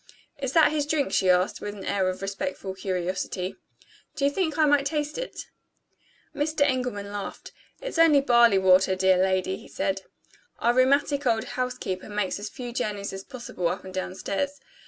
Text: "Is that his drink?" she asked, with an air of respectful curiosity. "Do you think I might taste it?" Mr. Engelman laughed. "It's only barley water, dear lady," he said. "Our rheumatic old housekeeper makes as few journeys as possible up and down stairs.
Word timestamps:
"Is 0.39 0.53
that 0.53 0.71
his 0.71 0.87
drink?" 0.87 1.13
she 1.13 1.29
asked, 1.29 1.61
with 1.61 1.75
an 1.75 1.85
air 1.85 2.09
of 2.09 2.23
respectful 2.23 2.73
curiosity. 2.73 3.55
"Do 4.15 4.25
you 4.25 4.31
think 4.31 4.57
I 4.57 4.65
might 4.65 4.87
taste 4.87 5.19
it?" 5.19 5.45
Mr. 6.35 6.61
Engelman 6.61 7.11
laughed. 7.11 7.51
"It's 7.81 7.99
only 7.99 8.19
barley 8.19 8.57
water, 8.57 8.95
dear 8.95 9.19
lady," 9.19 9.57
he 9.57 9.67
said. 9.67 10.01
"Our 10.57 10.73
rheumatic 10.73 11.27
old 11.27 11.43
housekeeper 11.43 12.09
makes 12.09 12.39
as 12.39 12.49
few 12.49 12.73
journeys 12.73 13.13
as 13.13 13.23
possible 13.23 13.67
up 13.67 13.83
and 13.85 13.93
down 13.93 14.15
stairs. 14.15 14.59